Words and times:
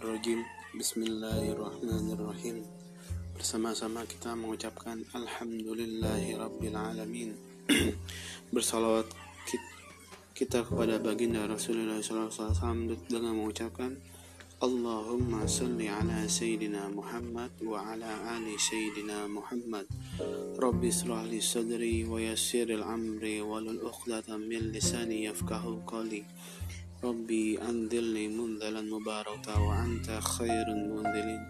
rajim. 0.00 0.40
Bismillahirrahmanirrahim. 0.72 2.64
Bersama-sama 3.36 4.08
kita 4.08 4.32
mengucapkan 4.32 5.04
alhamdulillahi 5.12 6.40
rabbil 6.40 6.72
alamin. 6.72 7.36
Bersalawat 8.56 9.04
kita 10.32 10.64
kepada 10.64 10.96
baginda 10.96 11.44
Rasulullah 11.44 12.00
SAW 12.00 12.96
dengan 13.04 13.36
mengucapkan 13.36 14.00
Allahumma 14.64 15.44
salli 15.44 15.88
ala 15.88 16.24
Sayyidina 16.24 16.88
Muhammad 16.88 17.52
wa 17.60 17.84
ala 17.84 18.36
ali 18.36 18.56
Sayyidina 18.56 19.28
Muhammad 19.28 19.88
Rabbi 20.56 20.88
israh 20.88 21.24
li 21.28 21.40
sadri 21.40 22.04
wa 22.08 22.20
yassir 22.20 22.68
al-amri 22.68 23.44
walul 23.44 23.80
uqdatan 23.84 24.44
min 24.44 24.72
lisani 24.72 25.28
yafkahu 25.28 25.84
qali 25.84 26.24
Anzilni 27.00 28.28
munzalan 28.28 28.84
mubaraka 28.92 29.56
wa 29.56 29.72
anta 29.72 30.20
khairun 30.20 30.92
munzilin 30.92 31.40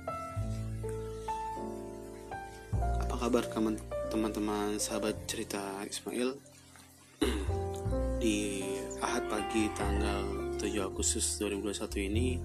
Apa 3.03 3.19
kabar 3.19 3.43
teman-teman 4.15 4.79
sahabat 4.79 5.19
cerita 5.27 5.83
Ismail 5.83 6.39
Di 8.23 8.63
Ahad 9.03 9.27
pagi 9.27 9.67
tanggal 9.75 10.55
7 10.55 10.87
Agustus 10.87 11.43
2021 11.43 11.99
ini 12.07 12.39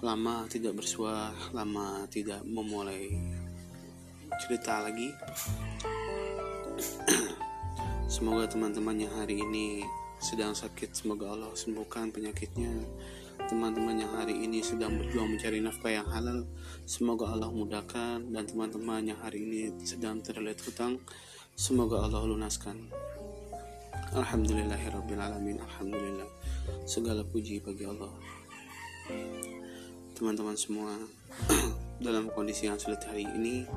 lama 0.00 0.48
tidak 0.48 0.80
bersua, 0.80 1.28
lama 1.52 2.08
tidak 2.08 2.40
memulai 2.44 3.20
cerita 4.40 4.80
lagi. 4.80 5.12
Semoga 8.16 8.48
teman-teman 8.48 8.96
yang 8.96 9.12
hari 9.12 9.44
ini 9.44 9.84
sedang 10.18 10.52
sakit, 10.52 10.92
semoga 10.92 11.32
Allah 11.32 11.52
sembuhkan 11.52 12.12
penyakitnya. 12.12 12.72
Teman-teman 13.46 14.00
yang 14.00 14.12
hari 14.16 14.32
ini 14.32 14.64
sedang 14.64 14.96
berjuang 14.96 15.36
mencari 15.36 15.60
nafkah 15.60 15.92
yang 15.92 16.08
halal, 16.08 16.48
semoga 16.88 17.30
Allah 17.30 17.52
mudahkan. 17.52 18.32
Dan 18.32 18.44
teman-teman 18.48 19.06
yang 19.06 19.20
hari 19.20 19.44
ini 19.44 19.74
sedang 19.84 20.24
terlilit 20.24 20.58
hutang, 20.64 20.98
semoga 21.54 22.02
Allah 22.04 22.24
lunaskan. 22.24 22.90
Alhamdulillahirrabbilalamin 24.06 25.58
Alhamdulillah 25.66 26.30
Segala 26.86 27.26
puji 27.26 27.58
bagi 27.58 27.88
Allah 27.88 28.12
teman-teman 30.16 30.56
semua 30.56 30.96
dalam 32.06 32.32
kondisi 32.32 32.64
yang 32.64 32.80
sulit 32.80 33.04
hari 33.04 33.28
ini 33.28 33.68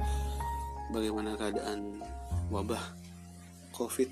bagaimana 0.96 1.36
keadaan 1.36 2.00
wabah 2.48 2.80
covid 3.76 4.08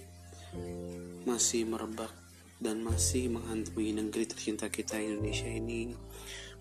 masih 1.28 1.67
merebak 1.67 2.12
dan 2.58 2.81
masih 2.81 3.30
menghantui 3.30 3.94
negeri 3.94 4.26
tercinta 4.26 4.72
kita 4.72 4.98
Indonesia 4.98 5.48
ini 5.48 5.94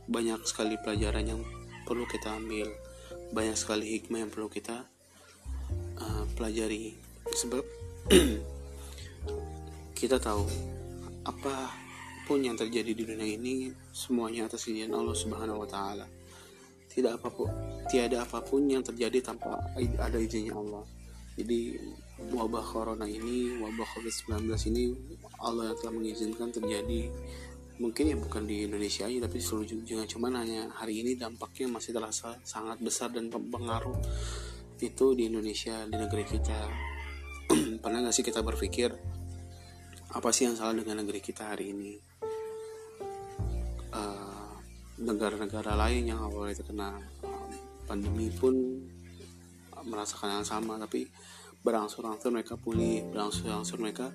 banyak 0.06 0.43
sekali 0.47 0.77
pelajaran 0.81 1.37
yang 1.37 1.43
perlu 1.87 2.05
kita 2.06 2.34
ambil 2.37 2.69
banyak 3.34 3.56
sekali 3.59 3.98
hikmah 3.98 4.27
yang 4.27 4.31
perlu 4.31 4.51
kita 4.51 4.87
uh, 5.98 6.25
pelajari 6.39 6.95
sebab 7.34 7.65
kita 9.98 10.21
tahu 10.23 10.47
apa 11.27 11.55
apa 11.55 11.87
pun 12.27 12.43
yang 12.43 12.59
terjadi 12.59 12.91
di 12.91 13.06
dunia 13.06 13.23
ini 13.23 13.71
semuanya 13.95 14.50
atas 14.50 14.67
izin 14.67 14.91
Allah 14.91 15.15
Subhanahu 15.15 15.62
wa 15.62 15.69
taala. 15.71 16.06
Tidak 16.91 17.23
apa 17.23 17.31
pun 17.31 17.47
tiada 17.87 18.27
apa 18.27 18.43
pun 18.43 18.67
yang 18.67 18.83
terjadi 18.83 19.31
tanpa 19.31 19.62
ada 19.78 20.19
izinnya 20.19 20.59
Allah. 20.59 20.83
Jadi 21.37 21.77
wabah 22.33 22.65
corona 22.65 23.05
ini, 23.05 23.61
wabah 23.61 23.84
Covid-19 23.92 24.48
ini 24.73 24.84
Allah 25.39 25.77
telah 25.77 25.93
mengizinkan 25.93 26.48
terjadi. 26.48 27.12
Mungkin 27.77 28.05
ya 28.09 28.17
bukan 28.17 28.48
di 28.48 28.65
Indonesia 28.65 29.05
aja 29.05 29.28
tapi 29.28 29.37
seluruh 29.37 29.69
dunia. 29.69 30.09
Cuman 30.09 30.41
hanya 30.41 30.72
hari 30.72 31.05
ini 31.05 31.12
dampaknya 31.12 31.77
masih 31.77 31.93
terasa 31.93 32.41
sangat 32.41 32.81
besar 32.81 33.12
dan 33.12 33.28
pengaruh 33.28 34.00
itu 34.81 35.06
di 35.12 35.28
Indonesia 35.28 35.84
di 35.84 35.97
negeri 35.97 36.25
kita. 36.25 36.60
Pernah 37.84 38.09
nggak 38.09 38.16
sih 38.16 38.25
kita 38.25 38.41
berpikir 38.41 38.97
apa 40.16 40.28
sih 40.33 40.49
yang 40.49 40.56
salah 40.56 40.72
dengan 40.72 41.05
negeri 41.05 41.21
kita 41.21 41.53
hari 41.53 41.77
ini? 41.77 42.16
Negara-negara 44.97 45.77
lain 45.77 46.09
yang 46.09 46.25
awalnya 46.25 46.65
terkena 46.65 46.97
pandemi 47.84 48.33
pun 48.33 48.56
merasakan 49.86 50.42
yang 50.42 50.47
sama 50.47 50.76
tapi 50.76 51.06
berangsur-angsur 51.62 52.30
mereka 52.30 52.54
pulih 52.54 53.02
berangsur-angsur 53.10 53.78
mereka 53.82 54.14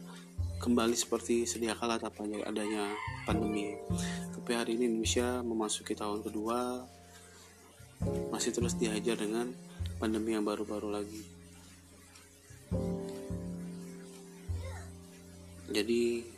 kembali 0.61 0.93
seperti 0.93 1.49
sedia 1.49 1.73
kala 1.73 1.97
tanpa 1.97 2.21
adanya 2.45 2.93
pandemi. 3.25 3.73
Tapi 4.29 4.51
hari 4.53 4.77
ini 4.77 4.93
Indonesia 4.93 5.41
memasuki 5.41 5.97
tahun 5.97 6.21
kedua 6.21 6.85
masih 8.29 8.53
terus 8.53 8.77
dihajar 8.77 9.17
dengan 9.17 9.49
pandemi 9.97 10.37
yang 10.37 10.45
baru-baru 10.45 10.93
lagi. 10.93 11.23
Jadi 15.73 16.29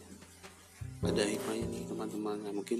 ada 1.04 1.24
hikmahnya 1.28 1.68
nih 1.68 1.84
teman-teman. 1.92 2.38
Ya 2.48 2.52
mungkin 2.56 2.80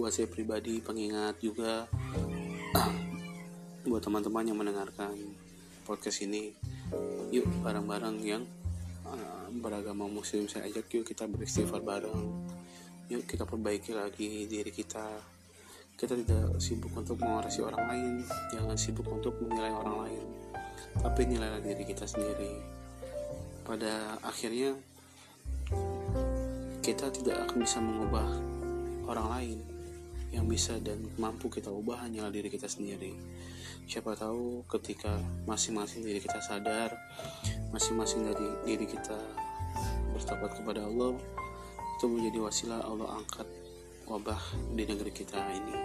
buat 0.00 0.16
saya 0.16 0.32
pribadi 0.32 0.80
pengingat 0.80 1.44
juga 1.44 1.84
buat 3.88 4.00
teman-teman 4.00 4.48
yang 4.48 4.56
mendengarkan 4.56 5.12
podcast 5.84 6.24
ini. 6.24 6.50
Yuk 7.30 7.46
bareng-bareng 7.60 8.16
yang 8.24 8.42
uh, 9.04 9.46
beragama 9.60 10.08
muslim 10.08 10.48
saya 10.48 10.66
ajak 10.66 10.88
yuk 10.96 11.04
kita 11.04 11.28
beristighfar 11.28 11.84
bareng. 11.84 12.48
Yuk 13.12 13.28
kita 13.28 13.44
perbaiki 13.44 13.92
lagi 13.92 14.48
diri 14.48 14.72
kita. 14.72 15.20
Kita 15.94 16.16
tidak 16.16 16.58
sibuk 16.58 16.90
untuk 16.96 17.20
mengorasi 17.20 17.60
orang 17.62 17.84
lain. 17.86 18.12
Jangan 18.50 18.74
sibuk 18.80 19.06
untuk 19.12 19.38
menilai 19.44 19.70
orang 19.70 19.96
lain 20.08 20.24
tapi 21.00 21.26
nilailah 21.26 21.62
diri 21.62 21.82
kita 21.86 22.06
sendiri. 22.06 22.54
Pada 23.64 24.20
akhirnya 24.22 24.76
kita 26.84 27.08
tidak 27.10 27.48
akan 27.48 27.56
bisa 27.64 27.78
mengubah 27.80 28.28
orang 29.08 29.28
lain. 29.32 29.58
Yang 30.34 30.46
bisa 30.50 30.74
dan 30.82 30.98
mampu 31.14 31.46
kita 31.46 31.70
ubah 31.70 32.04
hanyalah 32.04 32.30
diri 32.30 32.50
kita 32.50 32.66
sendiri. 32.66 33.14
Siapa 33.84 34.16
tahu 34.16 34.64
ketika 34.64 35.20
masing-masing 35.44 36.08
diri 36.08 36.16
kita 36.16 36.40
sadar, 36.40 36.96
masing-masing 37.68 38.24
dari 38.24 38.48
diri 38.64 38.86
kita 38.88 39.18
bertobat 40.16 40.56
kepada 40.56 40.88
Allah, 40.88 41.14
itu 42.00 42.04
menjadi 42.08 42.38
wasilah 42.40 42.80
Allah 42.80 43.20
angkat 43.20 43.48
wabah 44.08 44.40
di 44.72 44.88
negeri 44.88 45.12
kita 45.12 45.36
ini. 45.52 45.76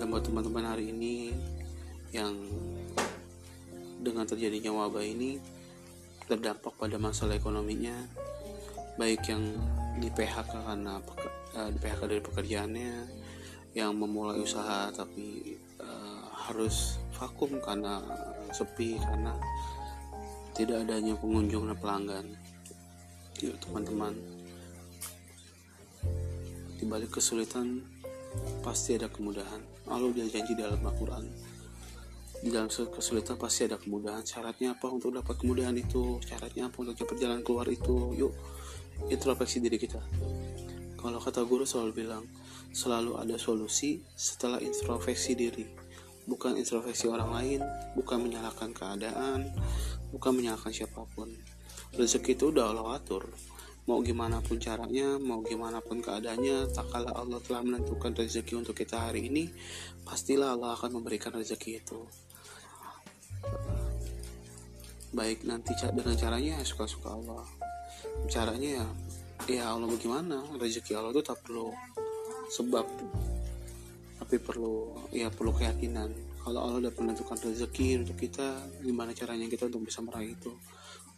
Dan 0.00 0.08
buat 0.08 0.24
teman-teman 0.24 0.64
hari 0.64 0.88
ini 0.88 1.36
yang 2.16 2.32
dengan 4.02 4.24
terjadinya 4.24 4.72
wabah 4.72 5.04
ini 5.04 5.36
terdampak 6.26 6.74
pada 6.80 6.96
masalah 6.96 7.36
ekonominya, 7.36 7.94
baik 8.96 9.28
yang 9.28 9.52
di 10.00 10.08
PHK 10.08 10.52
karena 10.64 10.96
eh, 11.60 11.68
di 11.70 11.78
PHK 11.78 12.00
dari 12.08 12.22
pekerjaannya 12.24 12.92
yang 13.72 13.96
memulai 13.96 14.36
usaha 14.36 14.92
tapi 14.92 15.56
uh, 15.80 16.28
harus 16.28 17.00
vakum 17.22 17.62
karena 17.62 18.02
sepi 18.50 18.98
karena 18.98 19.38
tidak 20.58 20.82
adanya 20.82 21.14
pengunjung 21.14 21.70
dan 21.70 21.78
pelanggan. 21.78 22.26
Yuk 23.38 23.54
teman-teman. 23.62 24.14
Di 26.76 26.84
balik 26.90 27.14
kesulitan 27.14 27.78
pasti 28.66 28.98
ada 28.98 29.06
kemudahan. 29.06 29.62
Allah 29.86 30.10
udah 30.10 30.26
janji 30.26 30.58
dalam 30.58 30.82
Al-Quran. 30.82 31.24
Di 32.42 32.50
dalam 32.50 32.66
kesulitan 32.66 33.38
pasti 33.38 33.70
ada 33.70 33.78
kemudahan. 33.78 34.26
Syaratnya 34.26 34.74
apa 34.74 34.90
untuk 34.90 35.14
dapat 35.14 35.38
kemudahan 35.38 35.78
itu? 35.78 36.18
Syaratnya 36.26 36.66
apa 36.68 36.76
untuk 36.82 36.98
dapat 36.98 37.16
jalan 37.22 37.40
keluar 37.46 37.70
itu? 37.70 38.18
Yuk 38.18 38.34
introspeksi 39.08 39.62
diri 39.62 39.78
kita. 39.78 40.02
Kalau 40.98 41.18
kata 41.18 41.42
guru 41.46 41.66
selalu 41.66 42.04
bilang 42.04 42.26
selalu 42.70 43.18
ada 43.18 43.36
solusi 43.40 44.04
setelah 44.14 44.62
introspeksi 44.62 45.34
diri 45.34 45.81
bukan 46.26 46.54
introspeksi 46.54 47.10
orang 47.10 47.30
lain 47.34 47.60
bukan 47.98 48.22
menyalahkan 48.22 48.70
keadaan 48.70 49.50
bukan 50.12 50.32
menyalahkan 50.36 50.70
siapa 50.70 51.02
pun. 51.16 51.32
Rezeki 51.96 52.36
itu 52.36 52.52
udah 52.52 52.72
Allah 52.72 53.00
atur. 53.00 53.28
Mau 53.90 53.98
gimana 53.98 54.38
pun 54.38 54.62
caranya 54.62 55.18
mau 55.18 55.42
gimana 55.42 55.82
pun 55.82 55.98
keadaannya 55.98 56.70
tak 56.70 56.86
kala 56.94 57.10
Allah 57.18 57.42
telah 57.42 57.66
menentukan 57.66 58.14
rezeki 58.14 58.62
untuk 58.62 58.78
kita 58.78 59.10
hari 59.10 59.26
ini 59.26 59.50
pastilah 60.06 60.54
Allah 60.54 60.78
akan 60.78 61.02
memberikan 61.02 61.34
rezeki 61.34 61.82
itu. 61.82 62.00
Baik 65.10 65.42
nanti 65.44 65.74
dengan 65.74 66.14
caranya 66.14 66.62
ya 66.62 66.64
suka-suka 66.64 67.10
Allah. 67.10 67.42
Caranya 68.30 68.70
ya 68.80 68.86
ya 69.50 69.64
Allah 69.74 69.90
bagaimana? 69.90 70.46
Rezeki 70.62 70.94
Allah 70.94 71.10
itu 71.10 71.26
tak 71.26 71.42
perlu 71.42 71.74
sebab 72.52 72.86
tapi 74.32 74.48
perlu 74.48 74.96
ya 75.12 75.28
perlu 75.28 75.52
keyakinan. 75.52 76.08
Kalau 76.40 76.64
Allah 76.64 76.88
udah 76.88 76.92
menentukan 76.96 77.36
rezeki 77.36 78.00
untuk 78.00 78.16
kita 78.16 78.64
gimana 78.80 79.12
caranya 79.12 79.44
kita 79.44 79.68
untuk 79.68 79.84
bisa 79.84 80.00
meraih 80.00 80.32
itu? 80.32 80.48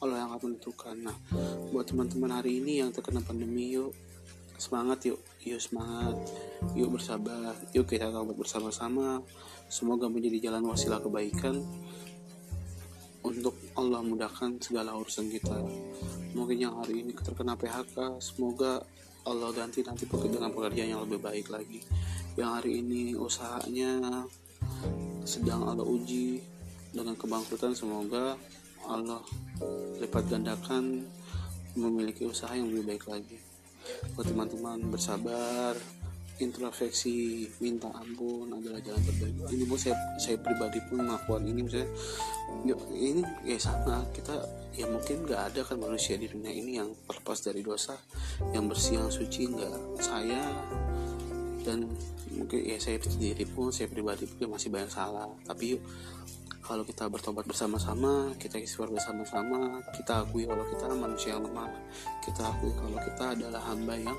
Allah 0.02 0.26
yang 0.26 0.34
akan 0.34 0.58
menentukan. 0.58 0.98
Nah 0.98 1.14
buat 1.70 1.86
teman-teman 1.86 2.42
hari 2.42 2.58
ini 2.58 2.82
yang 2.82 2.90
terkena 2.90 3.22
pandemi 3.22 3.70
yuk 3.70 3.94
semangat 4.58 5.06
yuk. 5.06 5.22
Yuk 5.46 5.62
semangat. 5.62 6.18
Yuk 6.74 6.90
bersabar. 6.90 7.54
Yuk 7.70 7.86
kita 7.86 8.10
taubat 8.10 8.34
bersama-sama. 8.34 9.22
Semoga 9.70 10.10
menjadi 10.10 10.50
jalan 10.50 10.66
wasilah 10.66 10.98
kebaikan 10.98 11.62
untuk 13.22 13.54
Allah 13.78 14.02
mudahkan 14.02 14.58
segala 14.58 14.90
urusan 14.98 15.30
kita. 15.30 15.54
Mungkin 16.34 16.58
yang 16.58 16.82
hari 16.82 17.06
ini 17.06 17.14
terkena 17.14 17.54
PHK 17.54 18.18
semoga 18.18 18.82
Allah 19.22 19.54
ganti 19.54 19.86
nanti 19.86 20.02
dengan 20.10 20.50
pekerjaan 20.50 20.98
yang 20.98 21.06
lebih 21.06 21.22
baik 21.22 21.54
lagi 21.54 21.78
yang 22.34 22.58
hari 22.58 22.82
ini 22.82 23.14
usahanya 23.14 24.26
sedang 25.22 25.64
Allah 25.70 25.86
uji 25.86 26.42
dengan 26.90 27.14
kebangkrutan. 27.14 27.74
Semoga 27.78 28.34
Allah 28.90 29.22
lipat 30.02 30.28
gandakan 30.28 31.06
memiliki 31.78 32.26
usaha 32.26 32.54
yang 32.54 32.70
lebih 32.70 32.94
baik 32.94 33.04
lagi. 33.06 33.38
Buat 34.14 34.30
teman-teman 34.30 34.78
bersabar. 34.90 35.74
Introspeksi 36.34 37.46
minta 37.62 37.86
ampun 37.94 38.50
adalah 38.50 38.82
jalan 38.82 38.98
terbaik. 39.06 39.54
Ini 39.54 39.70
pun 39.70 39.78
saya 39.78 39.94
saya 40.18 40.34
pribadi 40.34 40.82
pun 40.90 41.06
melakukan 41.06 41.46
ini 41.46 41.62
misalnya 41.62 41.86
ini 42.90 43.22
ya 43.46 43.54
sama. 43.62 44.02
Kita 44.10 44.42
ya 44.74 44.90
mungkin 44.90 45.30
nggak 45.30 45.54
ada 45.54 45.62
kan 45.62 45.78
manusia 45.78 46.18
di 46.18 46.26
dunia 46.26 46.50
ini 46.50 46.82
yang 46.82 46.90
terlepas 47.06 47.38
dari 47.38 47.62
dosa 47.62 47.94
yang 48.50 48.66
bersih 48.66 48.98
yang 48.98 49.14
suci. 49.14 49.46
Nggak 49.46 50.02
saya 50.02 50.42
dan 51.64 51.88
mungkin 52.36 52.60
ya 52.60 52.76
saya 52.76 53.00
sendiri 53.00 53.48
pun 53.48 53.72
saya 53.72 53.88
pribadi 53.88 54.28
pun 54.28 54.52
masih 54.52 54.68
banyak 54.68 54.92
salah. 54.92 55.26
Tapi 55.48 55.74
yuk 55.74 55.82
kalau 56.64 56.84
kita 56.84 57.08
bertobat 57.12 57.44
bersama-sama 57.44 58.32
kita 58.40 58.56
istighfar 58.56 58.88
bersama-sama 58.88 59.84
kita 59.92 60.24
akui 60.24 60.48
kalau 60.48 60.64
kita 60.64 60.88
manusia 60.96 61.36
yang 61.36 61.44
lemah 61.44 61.68
kita 62.24 62.40
akui 62.40 62.72
kalau 62.72 62.96
kita 63.04 63.24
adalah 63.36 63.60
hamba 63.68 64.00
yang 64.00 64.16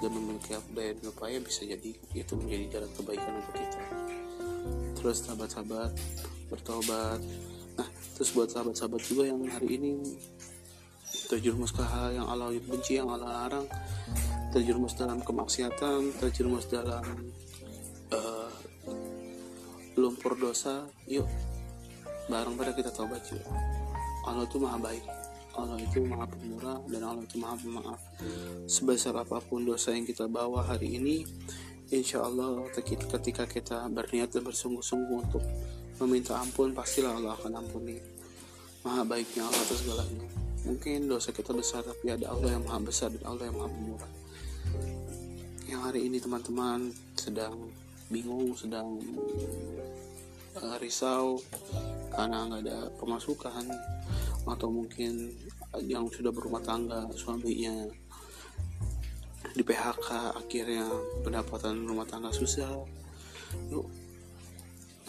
dan 0.00 0.10
memiliki 0.12 0.56
daya 0.72 0.92
upaya 1.08 1.40
bisa 1.40 1.64
jadi 1.64 1.92
itu 2.12 2.32
menjadi 2.36 2.64
jalan 2.80 2.90
kebaikan 2.96 3.32
untuk 3.40 3.54
kita. 3.56 3.80
Terus 4.96 5.16
sahabat-sahabat 5.24 5.90
bertobat. 6.52 7.20
Nah 7.76 7.88
terus 8.16 8.30
buat 8.36 8.48
sahabat-sahabat 8.52 9.00
juga 9.08 9.22
yang 9.28 9.40
hari 9.48 9.80
ini 9.80 9.92
terjerumus 11.32 11.72
ke 11.72 11.80
hal 11.80 12.12
yang 12.12 12.26
Allah 12.28 12.52
benci 12.60 13.00
yang 13.00 13.08
Allah 13.08 13.48
larang 13.48 13.66
terjerumus 14.56 14.96
dalam 14.96 15.20
kemaksiatan 15.20 16.16
terjerumus 16.16 16.64
dalam 16.72 17.04
uh, 18.08 18.48
lumpur 20.00 20.32
dosa 20.32 20.88
yuk 21.04 21.28
bareng 22.32 22.56
pada 22.56 22.72
kita 22.72 22.88
tobat 22.88 23.20
yuk. 23.28 23.44
Allah 24.24 24.48
itu 24.48 24.56
maha 24.56 24.80
baik. 24.80 25.04
Allah 25.60 25.76
itu 25.76 26.00
maha 26.08 26.24
pemurah 26.24 26.80
dan 26.88 27.00
Allah 27.04 27.22
itu 27.22 27.36
maha 27.36 27.54
pemaaf. 27.60 28.00
Sebesar 28.64 29.12
apa 29.20 29.44
pun 29.44 29.60
dosa 29.60 29.92
yang 29.92 30.08
kita 30.08 30.24
bawa 30.24 30.64
hari 30.64 30.96
ini 30.96 31.28
insya 31.92 32.24
Allah 32.24 32.64
ketika 32.72 33.44
kita 33.44 33.84
berniat 33.92 34.32
dan 34.32 34.42
bersungguh-sungguh 34.42 35.16
untuk 35.20 35.44
meminta 36.00 36.40
ampun 36.40 36.72
pastilah 36.72 37.12
Allah 37.12 37.36
akan 37.36 37.60
ampuni. 37.60 38.00
Maha 38.88 39.04
baiknya 39.04 39.44
Allah 39.44 39.60
atas 39.68 39.84
segalanya. 39.84 40.26
Mungkin 40.64 41.12
dosa 41.12 41.28
kita 41.28 41.52
besar 41.52 41.84
tapi 41.84 42.08
ada 42.08 42.32
Allah 42.32 42.56
yang 42.56 42.64
maha 42.64 42.80
besar 42.80 43.12
dan 43.12 43.22
Allah 43.28 43.52
yang 43.52 43.56
maha 43.60 43.68
pemurah 43.68 44.25
yang 45.66 45.82
hari 45.82 46.06
ini 46.06 46.22
teman-teman 46.22 46.94
sedang 47.18 47.66
bingung 48.06 48.54
sedang 48.54 49.02
uh, 50.54 50.78
risau 50.78 51.42
karena 52.14 52.46
nggak 52.46 52.62
ada 52.70 52.78
pemasukan 53.02 53.66
atau 54.46 54.68
mungkin 54.70 55.34
yang 55.82 56.06
sudah 56.06 56.30
berumah 56.30 56.62
tangga 56.62 57.10
suaminya 57.18 57.90
di 59.58 59.62
PHK 59.66 60.38
akhirnya 60.38 60.86
pendapatan 61.26 61.82
rumah 61.82 62.06
tangga 62.06 62.30
susah. 62.30 62.70
Yuk. 63.74 63.90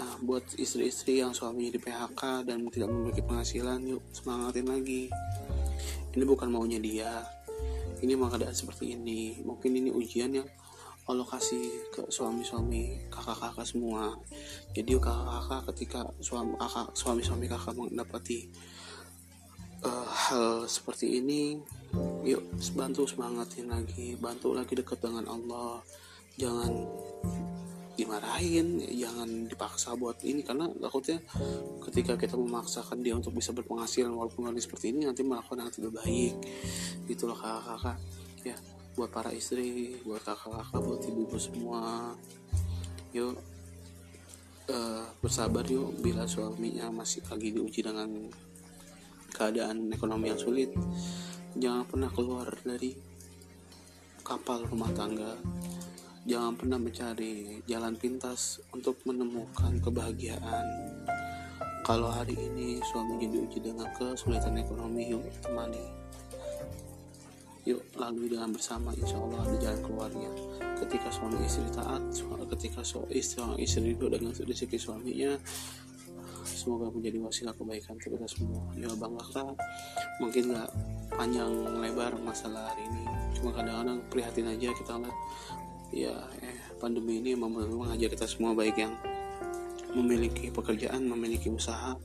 Nah 0.01 0.13
buat 0.25 0.41
istri-istri 0.57 1.21
yang 1.21 1.37
suaminya 1.37 1.77
di 1.77 1.81
PHK 1.81 2.49
dan 2.49 2.65
tidak 2.73 2.89
memiliki 2.89 3.21
penghasilan 3.21 3.85
yuk 3.85 4.01
semangatin 4.09 4.65
lagi. 4.65 5.05
Ini 6.17 6.25
bukan 6.25 6.49
maunya 6.49 6.81
dia 6.81 7.36
ini 8.03 8.13
memang 8.13 8.33
keadaan 8.33 8.55
seperti 8.55 8.93
ini. 8.93 9.41
Mungkin 9.41 9.73
ini 9.73 9.89
ujian 9.89 10.33
yang 10.33 10.47
Allah 11.07 11.23
kasih 11.23 11.87
ke 11.87 12.01
suami-suami 12.11 13.07
kakak-kakak 13.07 13.63
semua. 13.63 14.11
Jadi 14.75 14.99
kakak-kakak 14.99 15.61
ketika 15.71 16.01
suami 16.19 16.59
kakak 16.59 16.91
suami-suami 16.91 17.47
kakak 17.47 17.73
mendapati 17.79 18.51
uh, 19.87 20.07
hal 20.07 20.67
seperti 20.67 21.23
ini 21.23 21.63
yuk 22.27 22.43
bantu 22.75 23.07
semangatin 23.07 23.71
lagi. 23.71 24.19
Bantu 24.19 24.51
lagi 24.51 24.75
dekat 24.75 24.99
dengan 24.99 25.31
Allah. 25.31 25.79
Jangan 26.35 26.71
dimarahin 27.97 28.77
jangan 28.93 29.49
dipaksa 29.49 29.97
buat 29.97 30.21
ini. 30.21 30.45
Karena 30.45 30.69
takutnya 30.69 31.17
ketika 31.89 32.13
kita 32.15 32.37
memaksakan 32.37 33.01
dia 33.01 33.17
untuk 33.17 33.33
bisa 33.33 33.51
berpenghasilan 33.51 34.13
walaupun 34.13 34.47
kondisi 34.47 34.69
seperti 34.69 34.93
ini 34.93 35.09
nanti 35.09 35.25
melakukan 35.25 35.65
yang 35.65 35.73
tidak 35.73 35.91
baik. 35.97 36.33
Itulah 37.09 37.35
kakak-kakak. 37.35 37.97
Ya 38.45 38.57
buat 38.93 39.09
para 39.13 39.33
istri 39.33 39.97
buat 40.05 40.21
kakak-kakak 40.21 40.79
buat 40.79 41.01
ibu-ibu 41.01 41.37
semua. 41.41 42.13
Yuk 43.17 43.35
uh, 44.69 45.05
bersabar 45.19 45.65
yuk. 45.65 45.97
Bila 45.99 46.29
suaminya 46.29 46.93
masih 46.93 47.25
lagi 47.25 47.49
diuji 47.49 47.81
dengan 47.81 48.29
keadaan 49.33 49.89
ekonomi 49.93 50.33
yang 50.33 50.41
sulit 50.41 50.73
jangan 51.57 51.85
pernah 51.85 52.09
keluar 52.09 52.49
dari 52.65 52.93
kapal 54.25 54.65
rumah 54.65 54.89
tangga 54.97 55.37
Jangan 56.27 56.59
pernah 56.59 56.75
mencari 56.75 57.63
jalan 57.71 57.95
pintas 57.95 58.59
untuk 58.75 58.99
menemukan 59.07 59.79
kebahagiaan. 59.79 60.67
Kalau 61.87 62.11
hari 62.11 62.35
ini 62.35 62.83
suaminya 62.83 63.31
diuji 63.31 63.63
dengan 63.63 63.87
kesulitan 63.95 64.59
ekonomi, 64.59 65.07
yuk 65.07 65.23
temani. 65.39 65.79
Yuk 67.63 67.79
lalui 67.95 68.27
dengan 68.27 68.51
bersama, 68.51 68.91
insya 68.99 69.15
Allah 69.15 69.39
ada 69.39 69.55
jalan 69.55 69.79
keluarnya. 69.87 70.31
Ketika 70.83 71.07
suami 71.15 71.39
istri 71.47 71.63
taat, 71.71 72.03
ketika 72.59 72.83
suami 72.83 73.07
istri, 73.15 73.39
istri 73.63 73.95
itu 73.95 74.11
dengan 74.11 74.35
rezeki 74.35 74.75
suaminya, 74.75 75.31
semoga 76.43 76.91
menjadi 76.91 77.23
wasilah 77.23 77.55
kebaikan 77.55 77.95
untuk 77.95 78.19
kita 78.19 78.27
semua. 78.27 78.67
Ya 78.75 78.91
bang 78.99 79.15
kakak, 79.15 79.55
mungkin 80.19 80.43
nggak 80.51 80.69
panjang 81.15 81.51
lebar 81.79 82.19
masalah 82.19 82.75
hari 82.75 82.83
ini, 82.83 83.03
cuma 83.31 83.55
kadang-kadang 83.55 84.03
prihatin 84.11 84.51
aja 84.51 84.75
kita 84.75 84.99
lihat 84.99 85.15
ya 85.91 86.13
eh, 86.43 86.57
pandemi 86.77 87.23
ini 87.23 87.33
memang 87.33 87.67
mengajar 87.71 88.11
kita 88.11 88.27
semua 88.27 88.51
baik 88.53 88.75
yang 88.77 88.93
memiliki 89.95 90.51
pekerjaan 90.51 91.07
memiliki 91.07 91.49
usaha 91.49 91.95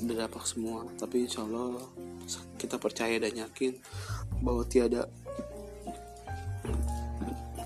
berdampak 0.00 0.44
semua. 0.46 0.86
Tapi 0.96 1.26
insya 1.26 1.44
Allah 1.44 1.80
kita 2.56 2.80
percaya 2.80 3.20
dan 3.20 3.34
yakin 3.34 3.76
bahwa 4.40 4.64
tiada 4.64 5.08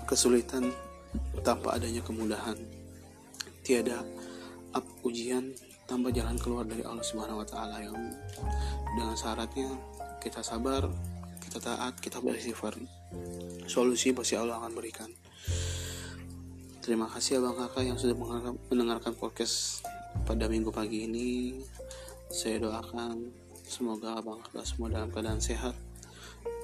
kesulitan 0.09 0.73
tanpa 1.45 1.77
adanya 1.77 2.01
kemudahan. 2.03 2.57
Tiada 3.63 4.01
up 4.73 4.85
ujian 5.05 5.53
tanpa 5.89 6.13
jalan 6.13 6.37
keluar 6.37 6.65
dari 6.65 6.85
Allah 6.85 7.05
Subhanahu 7.05 7.41
wa 7.41 7.47
taala 7.47 7.81
yang 7.81 7.97
dengan 8.93 9.17
syaratnya 9.17 9.69
kita 10.21 10.45
sabar 10.45 10.85
kita 11.41 11.57
taat 11.57 11.97
kita 11.97 12.21
bersifat 12.21 12.77
solusi 13.69 14.13
pasti 14.13 14.35
Allah 14.37 14.57
akan 14.57 14.73
berikan. 14.73 15.09
Terima 16.81 17.05
kasih 17.05 17.37
abang 17.43 17.53
kakak 17.53 17.85
yang 17.85 17.97
sudah 18.01 18.17
mendengarkan 18.73 19.13
podcast 19.13 19.85
pada 20.25 20.49
minggu 20.49 20.73
pagi 20.73 21.05
ini. 21.05 21.61
Saya 22.33 22.61
doakan 22.61 23.29
semoga 23.65 24.17
abang 24.17 24.41
kakak 24.41 24.65
semua 24.65 24.89
dalam 24.89 25.13
keadaan 25.13 25.37
sehat 25.37 25.77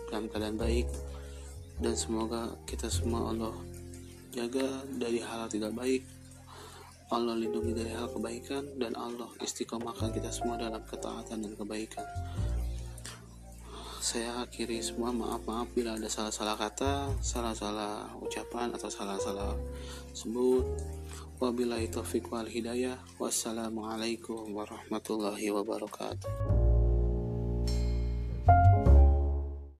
dalam 0.10 0.30
keadaan 0.30 0.58
baik 0.58 0.88
dan 1.82 1.94
semoga 1.98 2.56
kita 2.64 2.88
semua 2.88 3.34
Allah 3.34 3.56
jaga 4.36 4.68
dari 4.96 5.24
hal, 5.24 5.48
tidak 5.48 5.72
baik. 5.76 6.04
Allah 7.14 7.38
lindungi 7.38 7.78
dari 7.78 7.94
hal 7.94 8.10
kebaikan 8.10 8.82
dan 8.82 8.98
Allah 8.98 9.30
istiqomahkan 9.38 10.10
kita 10.10 10.34
semua 10.34 10.58
dalam 10.58 10.82
ketaatan 10.90 11.38
dan 11.38 11.54
kebaikan 11.54 12.02
saya 14.06 14.46
akhiri 14.46 14.86
semua 14.86 15.10
maaf-maaf 15.10 15.74
bila 15.74 15.98
ada 15.98 16.06
salah-salah 16.06 16.54
kata, 16.54 17.10
salah-salah 17.26 18.06
ucapan 18.22 18.70
atau 18.70 18.86
salah-salah 18.86 19.58
sebut. 20.14 20.62
Wabillahi 21.42 21.90
taufiq 21.90 22.30
wal 22.30 22.46
hidayah. 22.46 23.02
Wassalamualaikum 23.18 24.54
warahmatullahi 24.54 25.50
wabarakatuh. 25.50 26.55